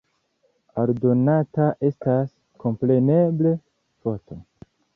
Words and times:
Aldonata 0.83 1.67
estas, 1.89 2.33
kompreneble, 2.65 3.55
foto. 4.07 4.43